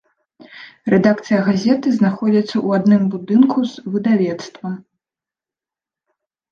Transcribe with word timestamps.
Рэдакцыя 0.93 1.39
газеты 1.49 1.87
знаходзіцца 1.99 2.47
ў 2.47 2.67
адным 2.81 3.03
будынку 3.15 3.59
з 3.75 3.87
выдавецтвам. 3.97 4.79